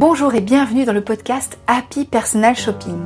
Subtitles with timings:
[0.00, 2.96] Bonjour et bienvenue dans le podcast Happy Personal Shopping.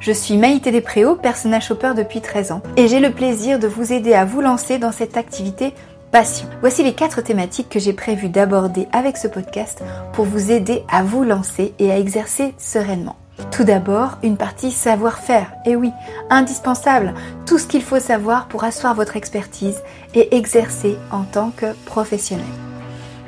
[0.00, 3.92] Je suis Maïté Despréaux, personal shopper depuis 13 ans, et j'ai le plaisir de vous
[3.92, 5.74] aider à vous lancer dans cette activité
[6.10, 6.48] passion.
[6.60, 9.84] Voici les quatre thématiques que j'ai prévu d'aborder avec ce podcast
[10.14, 13.16] pour vous aider à vous lancer et à exercer sereinement.
[13.50, 15.52] Tout d'abord, une partie savoir-faire.
[15.66, 15.92] Et oui,
[16.30, 17.12] indispensable,
[17.44, 19.82] tout ce qu'il faut savoir pour asseoir votre expertise
[20.14, 22.46] et exercer en tant que professionnel.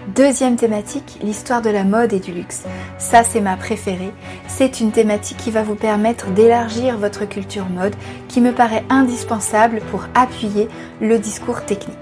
[0.08, 2.62] Deuxième thématique, l'histoire de la mode et du luxe.
[2.98, 4.12] Ça, c'est ma préférée.
[4.48, 7.94] C'est une thématique qui va vous permettre d'élargir votre culture mode,
[8.26, 10.68] qui me paraît indispensable pour appuyer
[11.02, 11.98] le discours technique.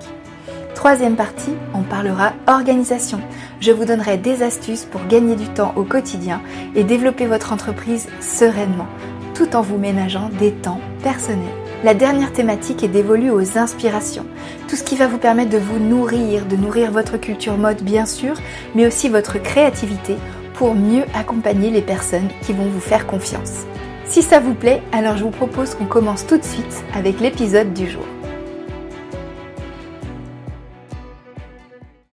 [0.76, 3.20] Troisième partie, on parlera organisation.
[3.58, 6.40] Je vous donnerai des astuces pour gagner du temps au quotidien
[6.76, 8.86] et développer votre entreprise sereinement,
[9.34, 11.46] tout en vous ménageant des temps personnels.
[11.84, 14.26] La dernière thématique est dévolue aux inspirations.
[14.68, 18.04] Tout ce qui va vous permettre de vous nourrir, de nourrir votre culture mode bien
[18.04, 18.34] sûr,
[18.74, 20.16] mais aussi votre créativité
[20.52, 23.64] pour mieux accompagner les personnes qui vont vous faire confiance.
[24.04, 27.72] Si ça vous plaît, alors je vous propose qu'on commence tout de suite avec l'épisode
[27.72, 28.04] du jour.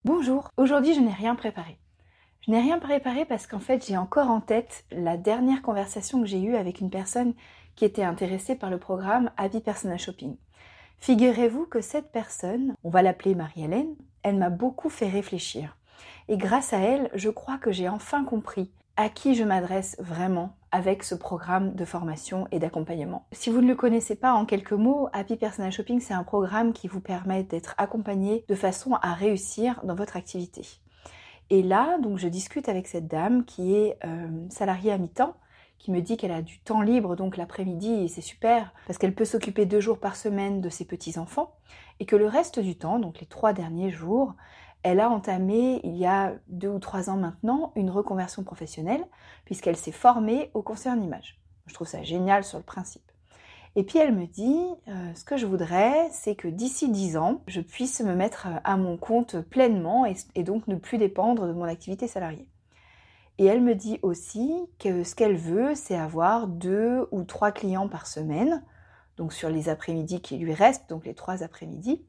[0.04, 1.78] Bonjour, aujourd'hui je n'ai rien préparé.
[2.42, 6.28] Je n'ai rien préparé parce qu'en fait j'ai encore en tête la dernière conversation que
[6.28, 7.36] j'ai eue avec une personne
[7.76, 10.36] qui était intéressée par le programme Happy Personal Shopping.
[11.00, 15.78] Figurez-vous que cette personne, on va l'appeler Marie-Hélène, elle m'a beaucoup fait réfléchir.
[16.28, 20.58] Et grâce à elle, je crois que j'ai enfin compris à qui je m'adresse vraiment
[20.72, 23.26] avec ce programme de formation et d'accompagnement.
[23.32, 26.74] Si vous ne le connaissez pas en quelques mots, Happy Personal Shopping, c'est un programme
[26.74, 30.68] qui vous permet d'être accompagné de façon à réussir dans votre activité.
[31.50, 35.36] Et là, donc, je discute avec cette dame qui est euh, salariée à mi-temps
[35.80, 39.16] qui me dit qu'elle a du temps libre donc l'après-midi et c'est super parce qu'elle
[39.16, 41.56] peut s'occuper deux jours par semaine de ses petits-enfants
[42.00, 44.36] et que le reste du temps, donc les trois derniers jours,
[44.84, 49.06] elle a entamé il y a deux ou trois ans maintenant une reconversion professionnelle
[49.46, 51.40] puisqu'elle s'est formée au concert image.
[51.66, 53.10] Je trouve ça génial sur le principe.
[53.76, 57.42] Et puis elle me dit, euh, ce que je voudrais, c'est que d'ici dix ans,
[57.48, 61.66] je puisse me mettre à mon compte pleinement et donc ne plus dépendre de mon
[61.66, 62.48] activité salariée.
[63.40, 67.88] Et elle me dit aussi que ce qu'elle veut, c'est avoir deux ou trois clients
[67.88, 68.62] par semaine,
[69.16, 72.04] donc sur les après-midi qui lui restent, donc les trois après-midi,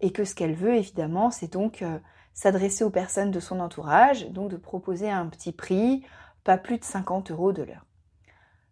[0.00, 1.98] et que ce qu'elle veut évidemment, c'est donc euh,
[2.32, 6.04] s'adresser aux personnes de son entourage, donc de proposer un petit prix,
[6.44, 7.84] pas plus de 50 euros de l'heure.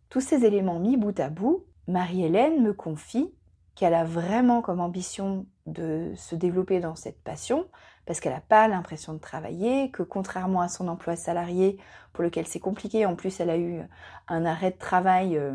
[0.08, 3.34] Tous ces éléments mis bout à bout, Marie-Hélène me confie
[3.76, 7.68] qu'elle a vraiment comme ambition de se développer dans cette passion,
[8.06, 11.78] parce qu'elle n'a pas l'impression de travailler, que contrairement à son emploi salarié,
[12.12, 13.82] pour lequel c'est compliqué, en plus elle a eu
[14.28, 15.52] un arrêt de travail euh,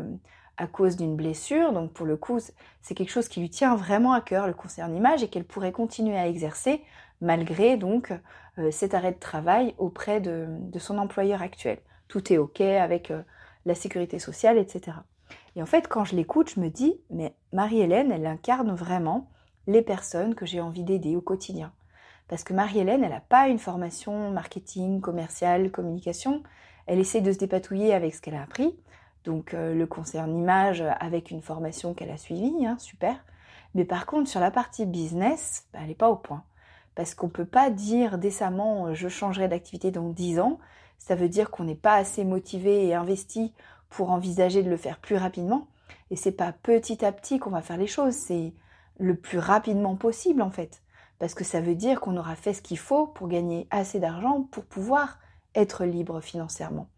[0.56, 2.38] à cause d'une blessure, donc pour le coup
[2.80, 5.72] c'est quelque chose qui lui tient vraiment à cœur, le concerne image, et qu'elle pourrait
[5.72, 6.82] continuer à exercer
[7.20, 8.12] malgré donc
[8.58, 10.46] euh, cet arrêt de travail auprès de,
[10.78, 11.78] son employeur actuel.
[12.06, 13.22] Tout est ok avec euh,
[13.66, 14.98] la sécurité sociale, etc.
[15.56, 19.28] Et en fait, quand je l'écoute, je me dis, mais Marie-Hélène, elle incarne vraiment
[19.66, 21.72] les personnes que j'ai envie d'aider au quotidien.
[22.28, 26.42] Parce que Marie-Hélène, elle n'a pas une formation marketing, commercial, communication.
[26.86, 28.74] Elle essaie de se dépatouiller avec ce qu'elle a appris.
[29.24, 33.16] Donc euh, le concerne image avec une formation qu'elle a suivie, hein, super.
[33.74, 36.42] Mais par contre, sur la partie business, bah, elle n'est pas au point.
[36.94, 40.58] Parce qu'on ne peut pas dire décemment euh, je changerai d'activité dans 10 ans.
[40.98, 43.52] Ça veut dire qu'on n'est pas assez motivé et investi
[43.92, 45.68] pour envisager de le faire plus rapidement.
[46.10, 48.52] Et c'est pas petit à petit qu'on va faire les choses, c'est
[48.98, 50.82] le plus rapidement possible en fait
[51.22, 54.42] parce que ça veut dire qu'on aura fait ce qu'il faut pour gagner assez d'argent
[54.50, 55.20] pour pouvoir
[55.54, 56.88] être libre financièrement.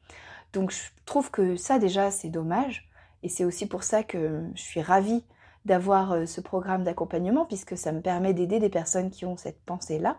[0.55, 2.89] Donc je trouve que ça déjà c'est dommage
[3.23, 5.27] et c'est aussi pour ça que je suis ravie
[5.67, 9.61] d'avoir euh, ce programme d'accompagnement puisque ça me permet d'aider des personnes qui ont cette
[9.67, 10.17] pensée-là.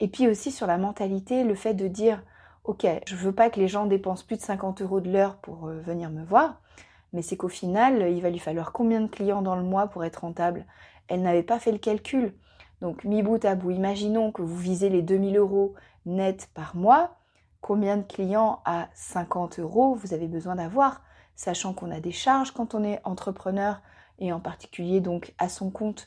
[0.00, 2.24] Et puis aussi sur la mentalité, le fait de dire
[2.68, 5.68] ok, je veux pas que les gens dépensent plus de 50 euros de l'heure pour
[5.68, 6.60] euh, venir me voir,
[7.14, 10.04] mais c'est qu'au final, il va lui falloir combien de clients dans le mois pour
[10.04, 10.66] être rentable?
[11.08, 12.34] Elle n'avait pas fait le calcul.
[12.82, 15.74] Donc, mi bout à bout, imaginons que vous visez les 2000 euros
[16.04, 17.16] net par mois.
[17.62, 21.02] Combien de clients à 50 euros vous avez besoin d'avoir,
[21.36, 23.80] sachant qu'on a des charges quand on est entrepreneur
[24.18, 26.06] et en particulier donc à son compte.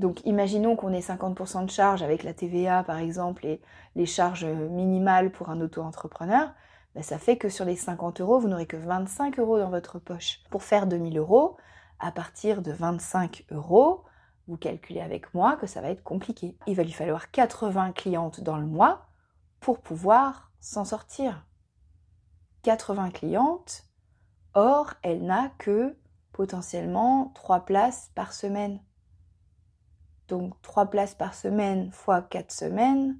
[0.00, 3.60] Donc, imaginons qu'on ait 50% de charges avec la TVA par exemple et
[3.96, 6.54] les charges minimales pour un auto-entrepreneur.
[6.94, 9.98] Ben, ça fait que sur les 50 euros, vous n'aurez que 25 euros dans votre
[9.98, 10.40] poche.
[10.50, 11.58] Pour faire 2000 euros,
[11.98, 14.04] à partir de 25 euros,
[14.48, 16.56] vous calculez avec moi que ça va être compliqué.
[16.66, 19.06] Il va lui falloir 80 clientes dans le mois
[19.60, 21.46] pour pouvoir s'en sortir.
[22.62, 23.84] 80 clientes,
[24.54, 25.94] or elle n'a que
[26.32, 28.80] potentiellement 3 places par semaine.
[30.30, 33.18] Donc 3 places par semaine fois 4 semaines,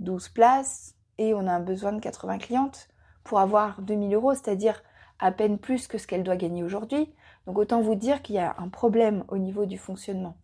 [0.00, 2.88] 12 places, et on a besoin de 80 clientes
[3.22, 4.82] pour avoir 2000 euros, c'est-à-dire
[5.20, 7.14] à peine plus que ce qu'elle doit gagner aujourd'hui.
[7.46, 10.36] Donc autant vous dire qu'il y a un problème au niveau du fonctionnement.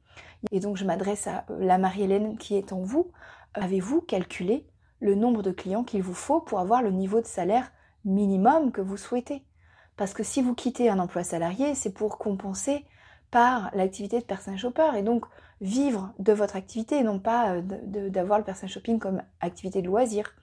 [0.52, 3.10] Et donc je m'adresse à la Marie-Hélène qui est en vous.
[3.54, 4.64] Avez-vous calculé
[5.00, 7.72] le nombre de clients qu'il vous faut pour avoir le niveau de salaire
[8.04, 9.44] minimum que vous souhaitez?
[9.96, 12.84] Parce que si vous quittez un emploi salarié, c'est pour compenser
[13.32, 15.24] par l'activité de personal shopper et donc
[15.60, 17.62] vivre de votre activité et non pas euh,
[18.08, 20.34] d'avoir le personal shopping comme activité de loisir.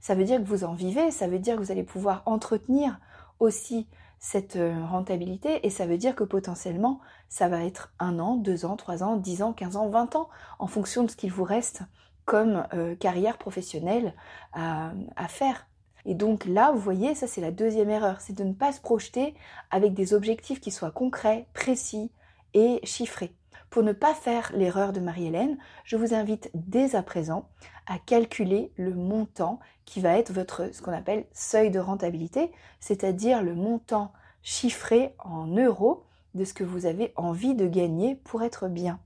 [0.00, 2.98] Ça veut dire que vous en vivez, ça veut dire que vous allez pouvoir entretenir
[3.38, 3.86] aussi
[4.18, 8.64] cette euh, rentabilité et ça veut dire que potentiellement ça va être un an, deux
[8.64, 10.28] ans, trois ans, dix ans, quinze ans, vingt ans
[10.58, 11.82] en fonction de ce qu'il vous reste
[12.24, 14.14] comme euh, carrière professionnelle
[14.52, 15.66] à, à faire.
[16.06, 18.80] Et donc là, vous voyez, ça c'est la deuxième erreur, c'est de ne pas se
[18.80, 19.34] projeter
[19.70, 22.10] avec des objectifs qui soient concrets, précis
[22.54, 23.34] et chiffrés.
[23.76, 27.50] Pour ne pas faire l'erreur de Marie-Hélène, je vous invite dès à présent
[27.86, 33.42] à calculer le montant qui va être votre ce qu'on appelle seuil de rentabilité, c'est-à-dire
[33.42, 38.68] le montant chiffré en euros de ce que vous avez envie de gagner pour être
[38.68, 38.98] bien.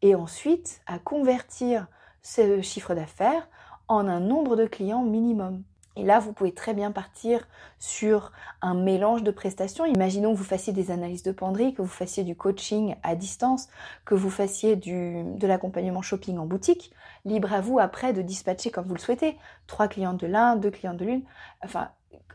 [0.00, 1.86] Et ensuite, à convertir
[2.22, 3.46] ce chiffre d'affaires
[3.88, 5.64] en un nombre de clients minimum.
[5.98, 7.48] Et là, vous pouvez très bien partir
[7.80, 8.30] sur
[8.62, 9.84] un mélange de prestations.
[9.84, 13.68] Imaginons que vous fassiez des analyses de penderie, que vous fassiez du coaching à distance,
[14.04, 16.92] que vous fassiez de l'accompagnement shopping en boutique.
[17.24, 19.36] Libre à vous après de dispatcher comme vous le souhaitez.
[19.66, 21.22] Trois clients de l'un, deux clients de l'une.
[21.64, 21.88] Enfin,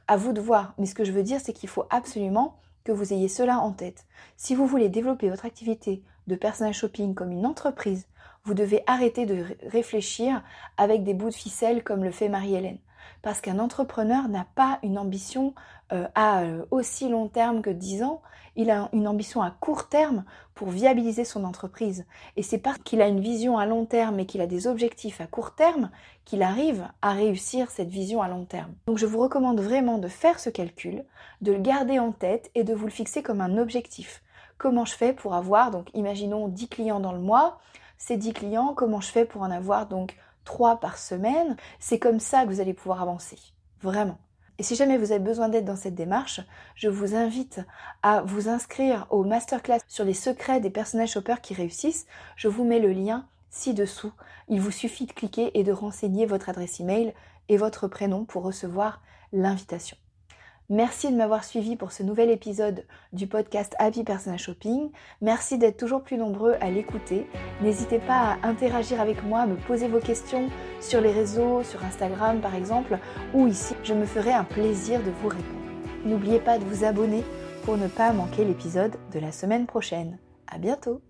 [0.10, 0.74] à vous de voir.
[0.78, 3.72] Mais ce que je veux dire, c'est qu'il faut absolument que vous ayez cela en
[3.72, 4.06] tête.
[4.36, 8.08] Si vous voulez développer votre activité de personnel shopping comme une entreprise,
[8.44, 10.44] vous devez arrêter de réfléchir
[10.76, 12.80] avec des bouts de ficelle comme le fait Marie-Hélène
[13.22, 15.54] parce qu'un entrepreneur n'a pas une ambition
[15.92, 18.22] euh, à euh, aussi long terme que 10 ans,
[18.56, 20.24] il a une ambition à court terme
[20.54, 22.06] pour viabiliser son entreprise.
[22.38, 25.22] Et c'est parce qu'il a une vision à long terme et qu'il a des objectifs
[25.22, 25.90] à court terme
[26.26, 28.74] qu'il arrive à réussir cette vision à long terme.
[28.88, 31.04] Donc je vous recommande vraiment de faire ce calcul,
[31.42, 34.22] de le garder en tête et de vous le fixer comme un objectif.
[34.58, 37.60] Comment je fais pour avoir, donc imaginons 10 clients dans le mois,
[37.98, 42.20] ces 10 clients, comment je fais pour en avoir donc trois par semaine, c'est comme
[42.20, 43.38] ça que vous allez pouvoir avancer.
[43.82, 44.18] Vraiment.
[44.60, 46.42] Et si jamais vous avez besoin d'aide dans cette démarche,
[46.76, 47.62] je vous invite
[48.04, 52.06] à vous inscrire au masterclass sur les secrets des personnages shoppers qui réussissent.
[52.36, 54.14] Je vous mets le lien ci-dessous.
[54.50, 57.14] Il vous suffit de cliquer et de renseigner votre adresse email
[57.50, 59.02] et votre prénom pour recevoir
[59.32, 59.98] l'invitation.
[60.70, 64.92] Merci de m'avoir suivi pour ce nouvel épisode du podcast Happy Personal Shopping.
[65.22, 67.28] Merci d'être toujours plus nombreux à l'écouter.
[67.62, 70.50] N'hésitez pas à interagir avec moi, à me poser vos questions
[70.80, 72.98] sur les réseaux, sur Instagram par exemple,
[73.34, 73.76] ou ici.
[73.84, 75.60] Je me ferai un plaisir de vous répondre.
[76.06, 77.24] N'oubliez pas de vous abonner
[77.66, 80.18] pour ne pas manquer l'épisode de la semaine prochaine.
[80.48, 81.02] À bientôt!